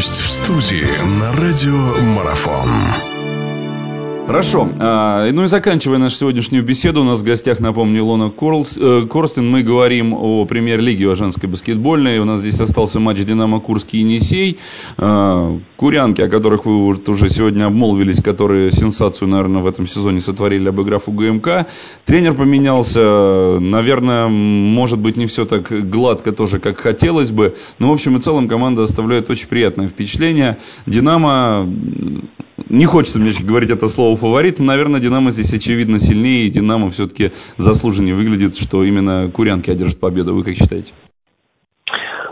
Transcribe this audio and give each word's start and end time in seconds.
Гость 0.00 0.22
в 0.22 0.30
студии 0.30 0.88
на 1.20 1.30
радио 1.32 2.00
Марафон. 2.00 2.70
Хорошо. 4.26 4.68
А, 4.78 5.28
ну 5.32 5.44
и 5.44 5.48
заканчивая 5.48 5.98
нашу 5.98 6.16
сегодняшнюю 6.16 6.64
беседу, 6.64 7.00
у 7.00 7.04
нас 7.04 7.20
в 7.20 7.24
гостях, 7.24 7.58
напомню, 7.58 7.98
Илона 7.98 8.30
Корлс, 8.30 8.78
э, 8.80 9.02
Корстин. 9.10 9.50
Мы 9.50 9.62
говорим 9.62 10.14
о 10.14 10.44
премьер-лиге, 10.44 11.10
о 11.10 11.16
женской 11.16 11.48
баскетбольной. 11.48 12.20
У 12.20 12.24
нас 12.24 12.40
здесь 12.40 12.60
остался 12.60 13.00
матч 13.00 13.18
«Динамо 13.18 13.58
Курский» 13.58 13.98
и 13.98 14.02
«Енисей». 14.02 14.58
А, 14.96 15.58
курянки, 15.76 16.20
о 16.20 16.28
которых 16.28 16.64
вы 16.64 16.86
уже 16.86 17.28
сегодня 17.28 17.66
обмолвились, 17.66 18.22
которые 18.22 18.70
сенсацию, 18.70 19.26
наверное, 19.28 19.62
в 19.62 19.66
этом 19.66 19.88
сезоне 19.88 20.20
сотворили, 20.20 20.68
обыграв 20.68 21.08
у 21.08 21.12
ГМК. 21.12 21.66
Тренер 22.04 22.34
поменялся. 22.34 23.58
Наверное, 23.58 24.28
может 24.28 25.00
быть, 25.00 25.16
не 25.16 25.26
все 25.26 25.44
так 25.44 25.70
гладко 25.90 26.30
тоже, 26.30 26.60
как 26.60 26.78
хотелось 26.78 27.32
бы. 27.32 27.56
Но, 27.80 27.90
в 27.90 27.92
общем 27.92 28.16
и 28.16 28.20
целом, 28.20 28.48
команда 28.48 28.84
оставляет 28.84 29.28
очень 29.28 29.48
приятное 29.48 29.88
впечатление. 29.88 30.58
«Динамо» 30.86 31.66
не 32.68 32.86
хочется 32.86 33.18
мне 33.18 33.32
сейчас 33.32 33.44
говорить 33.44 33.70
это 33.70 33.88
слово 33.88 34.16
фаворит, 34.16 34.58
но, 34.58 34.66
наверное, 34.66 35.00
Динамо 35.00 35.30
здесь 35.30 35.52
очевидно 35.54 35.98
сильнее, 35.98 36.46
и 36.46 36.50
Динамо 36.50 36.90
все-таки 36.90 37.30
заслуженнее 37.56 38.14
выглядит, 38.14 38.56
что 38.56 38.84
именно 38.84 39.30
Курянки 39.32 39.70
одержат 39.70 40.00
победу. 40.00 40.34
Вы 40.34 40.44
как 40.44 40.54
считаете? 40.54 40.92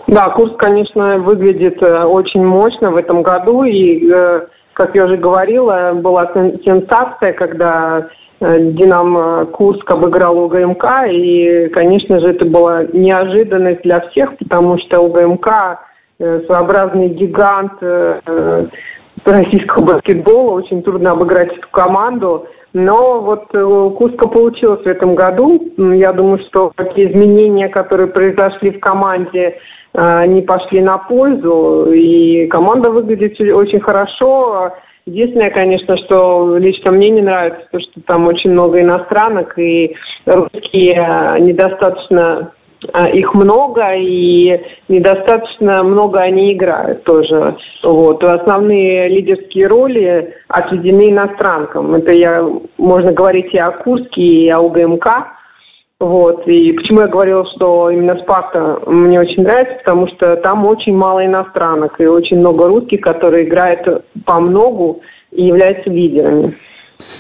Да, 0.09 0.31
курс, 0.31 0.55
конечно, 0.57 1.19
выглядит 1.19 1.83
э, 1.83 2.05
очень 2.05 2.43
мощно 2.43 2.91
в 2.91 2.97
этом 2.97 3.23
году, 3.23 3.65
и, 3.65 4.11
э, 4.11 4.47
как 4.73 4.95
я 4.95 5.05
уже 5.05 5.19
говорила, 5.19 5.93
была 5.95 6.27
сенсация, 6.33 7.35
когда 7.35 8.09
э, 8.41 8.59
Динамо 8.73 9.45
Курск 9.53 9.91
обыграл 9.91 10.39
УГМК, 10.39 10.85
и, 11.11 11.69
конечно 11.75 12.21
же, 12.21 12.31
это 12.31 12.47
была 12.47 12.85
неожиданность 12.85 13.83
для 13.83 14.01
всех, 14.09 14.35
потому 14.39 14.79
что 14.79 15.01
УГМК 15.01 15.47
своеобразный 16.19 17.11
гигант 17.11 17.75
российского 19.33 19.85
баскетбола. 19.85 20.53
Очень 20.53 20.83
трудно 20.83 21.13
обыграть 21.13 21.53
эту 21.57 21.69
команду. 21.71 22.47
Но 22.73 23.21
вот 23.21 23.47
э, 23.55 23.91
Куска 23.97 24.29
получилось 24.29 24.83
в 24.83 24.87
этом 24.87 25.15
году. 25.15 25.61
Я 25.77 26.13
думаю, 26.13 26.39
что 26.49 26.73
такие 26.77 27.11
изменения, 27.13 27.69
которые 27.69 28.09
произошли 28.09 28.73
в 28.73 28.81
команде, 28.81 29.59
э, 29.95 30.27
не 30.27 30.43
пошли 30.43 30.81
на 30.83 30.99
пользу. 30.99 31.91
И 31.93 32.47
команда 32.49 32.91
выглядит 32.91 33.41
очень 33.41 33.81
хорошо. 33.81 34.73
Единственное, 35.07 35.51
конечно, 35.51 35.97
что 36.05 36.59
лично 36.59 36.91
мне 36.91 37.09
не 37.09 37.23
нравится, 37.23 37.67
то, 37.73 37.81
что 37.81 38.03
там 38.03 38.27
очень 38.27 38.51
много 38.51 38.83
иностранок, 38.83 39.59
и 39.59 39.97
русские 40.27 40.93
э, 40.93 41.39
недостаточно 41.41 42.53
их 43.13 43.35
много 43.35 43.95
и 43.95 44.61
недостаточно 44.89 45.83
много 45.83 46.21
они 46.21 46.53
играют 46.53 47.05
тоже. 47.05 47.57
Вот. 47.83 48.23
Основные 48.23 49.09
лидерские 49.09 49.67
роли 49.67 50.35
отведены 50.49 51.11
иностранкам. 51.11 51.95
Это 51.95 52.13
я, 52.13 52.49
можно 52.77 53.13
говорить 53.13 53.53
и 53.53 53.59
о 53.59 53.73
Курске, 53.73 54.23
и 54.23 54.49
о 54.49 54.61
УГМК. 54.61 55.07
Вот. 56.01 56.47
И 56.47 56.73
почему 56.73 57.01
я 57.01 57.09
говорила, 57.09 57.45
что 57.57 57.91
именно 57.91 58.17
Спарта 58.23 58.81
мне 58.87 59.19
очень 59.19 59.43
нравится, 59.43 59.79
потому 59.79 60.07
что 60.09 60.37
там 60.37 60.65
очень 60.65 60.95
мало 60.95 61.27
иностранок 61.27 62.01
и 62.01 62.07
очень 62.07 62.39
много 62.39 62.69
русских, 62.69 63.01
которые 63.01 63.49
играют 63.49 64.05
по 64.25 64.39
многу 64.39 65.01
и 65.33 65.45
являются 65.45 65.91
лидерами. 65.91 66.57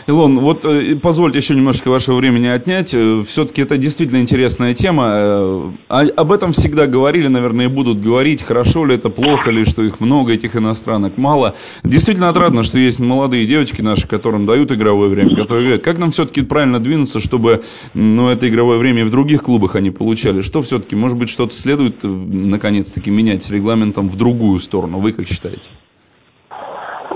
Илон, 0.06 0.40
вот 0.40 0.64
э, 0.64 0.96
позвольте 0.96 1.38
еще 1.38 1.54
немножко 1.54 1.90
вашего 1.90 2.16
времени 2.16 2.46
отнять. 2.46 2.94
Э, 2.94 3.22
Все-таки 3.26 3.62
это 3.62 3.76
действительно 3.76 4.20
интересная 4.20 4.74
тема. 4.74 5.10
Э, 5.10 5.72
об 5.88 6.32
этом 6.32 6.52
всегда 6.52 6.86
говорили, 6.86 7.28
наверное, 7.28 7.66
и 7.66 7.68
будут 7.68 8.00
говорить. 8.00 8.42
Хорошо 8.42 8.86
ли 8.86 8.94
это, 8.94 9.10
плохо 9.10 9.50
ли, 9.50 9.64
что 9.64 9.82
их 9.82 10.00
много, 10.00 10.32
этих 10.32 10.56
иностранок 10.56 11.18
мало. 11.18 11.54
Действительно 11.84 12.30
отрадно, 12.30 12.62
что 12.62 12.78
есть 12.78 13.00
молодые 13.00 13.46
девочки 13.46 13.82
наши, 13.82 14.08
которым 14.08 14.46
дают 14.46 14.72
игровое 14.72 15.10
время, 15.10 15.36
которые 15.36 15.64
говорят, 15.64 15.84
как 15.84 15.98
нам 15.98 16.10
все-таки 16.10 16.42
правильно 16.42 16.80
двинуться, 16.80 17.20
чтобы 17.20 17.62
ну, 17.94 18.28
это 18.28 18.48
игровое 18.48 18.78
время 18.78 19.02
и 19.02 19.04
в 19.04 19.10
других 19.10 19.42
клубах 19.42 19.76
они 19.76 19.90
получали. 19.90 20.40
Что 20.40 20.62
все-таки, 20.62 20.96
может 20.96 21.18
быть, 21.18 21.28
что-то 21.28 21.54
следует 21.54 22.02
наконец-таки 22.02 23.10
менять 23.10 23.42
с 23.42 23.50
регламентом 23.50 24.08
в 24.08 24.16
другую 24.16 24.58
сторону? 24.60 25.00
Вы 25.00 25.12
как 25.12 25.26
считаете? 25.26 25.68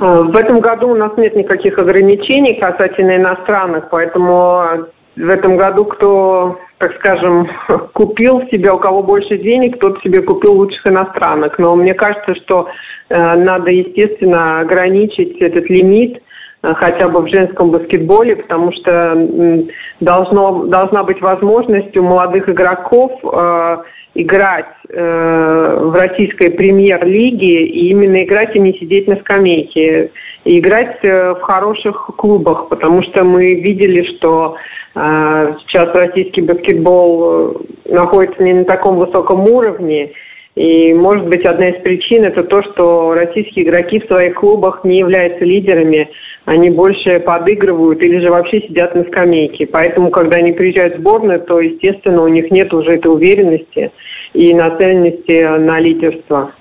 Э, 0.02 0.22
в 0.22 0.36
этом 0.36 0.58
году 0.58 0.90
у 0.90 0.96
нас 0.96 1.12
нет 1.16 1.36
никаких 1.36 1.78
ограничений 1.78 2.58
касательно 2.58 3.16
иностранных, 3.16 3.88
поэтому 3.88 4.88
в 5.14 5.28
этом 5.28 5.56
году 5.56 5.84
кто, 5.84 6.58
так 6.78 6.94
скажем, 6.96 7.48
купил 7.92 8.42
себе, 8.50 8.72
у 8.72 8.78
кого 8.78 9.02
больше 9.04 9.38
денег, 9.38 9.78
тот 9.78 10.00
себе 10.02 10.22
купил 10.22 10.54
лучших 10.54 10.84
иностранок. 10.88 11.56
Но 11.58 11.76
мне 11.76 11.94
кажется, 11.94 12.34
что 12.34 12.66
э, 13.10 13.34
надо, 13.36 13.70
естественно, 13.70 14.60
ограничить 14.60 15.40
этот 15.40 15.70
лимит 15.70 16.20
э, 16.64 16.74
хотя 16.74 17.06
бы 17.06 17.22
в 17.22 17.28
женском 17.28 17.70
баскетболе, 17.70 18.36
потому 18.36 18.72
что 18.72 19.68
должно, 20.00 20.64
должна 20.64 21.04
быть 21.04 21.20
возможность 21.20 21.96
у 21.96 22.02
молодых 22.02 22.48
игроков 22.48 23.12
э, 23.22 23.76
играть 24.14 24.66
э, 24.88 25.78
в 25.80 25.94
российской 25.94 26.50
премьер-лиге 26.50 27.66
и 27.66 27.88
именно 27.90 28.24
играть 28.24 28.54
и 28.54 28.60
не 28.60 28.72
сидеть 28.74 29.08
на 29.08 29.16
скамейке. 29.16 30.10
И 30.44 30.58
играть 30.58 30.98
э, 31.02 31.34
в 31.34 31.40
хороших 31.40 32.10
клубах, 32.16 32.68
потому 32.68 33.02
что 33.02 33.24
мы 33.24 33.54
видели, 33.54 34.02
что 34.16 34.56
э, 34.94 35.54
сейчас 35.60 35.86
российский 35.94 36.42
баскетбол 36.42 37.24
э, 37.24 37.92
находится 37.94 38.42
не 38.42 38.52
на 38.54 38.64
таком 38.64 38.96
высоком 38.96 39.48
уровне. 39.48 40.12
И, 40.54 40.92
может 40.92 41.26
быть, 41.28 41.46
одна 41.46 41.70
из 41.70 41.82
причин 41.82 42.24
это 42.24 42.44
то, 42.44 42.62
что 42.62 43.14
российские 43.14 43.64
игроки 43.64 44.00
в 44.00 44.06
своих 44.06 44.34
клубах 44.34 44.84
не 44.84 44.98
являются 44.98 45.44
лидерами, 45.44 46.10
они 46.44 46.68
больше 46.70 47.20
подыгрывают 47.20 48.02
или 48.02 48.18
же 48.18 48.30
вообще 48.30 48.60
сидят 48.62 48.94
на 48.94 49.04
скамейке. 49.04 49.66
Поэтому, 49.66 50.10
когда 50.10 50.40
они 50.40 50.52
приезжают 50.52 50.96
в 50.96 50.98
сборную, 50.98 51.40
то, 51.40 51.60
естественно, 51.60 52.22
у 52.22 52.28
них 52.28 52.50
нет 52.50 52.72
уже 52.74 52.92
этой 52.92 53.12
уверенности 53.12 53.92
и 54.34 54.52
нацеленности 54.52 55.58
на 55.58 55.80
лидерство. 55.80 56.52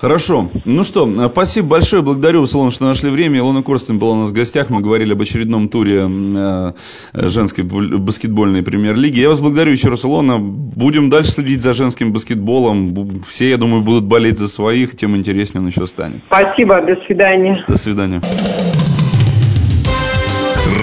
Хорошо. 0.00 0.50
Ну 0.64 0.84
что, 0.84 1.28
спасибо 1.28 1.68
большое. 1.68 2.02
Благодарю 2.02 2.40
вас, 2.40 2.54
Илона, 2.54 2.70
что 2.70 2.84
нашли 2.84 3.10
время. 3.10 3.38
Илона 3.38 3.62
Корстин 3.62 3.98
была 3.98 4.12
у 4.12 4.20
нас 4.20 4.30
в 4.30 4.32
гостях. 4.32 4.70
Мы 4.70 4.80
говорили 4.80 5.12
об 5.12 5.22
очередном 5.22 5.68
туре 5.68 6.06
э, 6.08 6.72
женской 7.14 7.64
баскетбольной 7.64 8.62
премьер-лиги. 8.62 9.20
Я 9.20 9.28
вас 9.28 9.40
благодарю 9.40 9.72
еще 9.72 9.88
раз, 9.88 10.04
Илона. 10.04 10.38
Будем 10.38 11.10
дальше 11.10 11.32
следить 11.32 11.62
за 11.62 11.72
женским 11.72 12.12
баскетболом. 12.12 13.22
Все, 13.26 13.50
я 13.50 13.56
думаю, 13.56 13.82
будут 13.82 14.04
болеть 14.04 14.38
за 14.38 14.48
своих, 14.48 14.96
тем 14.96 15.16
интереснее 15.16 15.62
он 15.62 15.68
еще 15.68 15.86
станет. 15.86 16.22
Спасибо. 16.26 16.80
До 16.80 16.96
свидания. 17.06 17.64
До 17.68 17.76
свидания. 17.76 18.20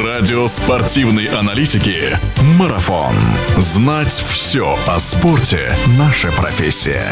Радио 0.04 0.48
спортивной 0.48 1.26
аналитики 1.26 1.96
«Марафон». 2.60 3.14
Знать 3.58 4.08
все 4.08 4.76
о 4.88 5.00
спорте– 5.00 5.72
наша 5.98 6.32
профессия. 6.32 7.06